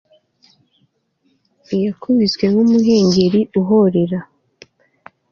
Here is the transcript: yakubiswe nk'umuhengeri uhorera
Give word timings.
yakubiswe 1.83 2.43
nk'umuhengeri 2.51 3.39
uhorera 3.59 4.19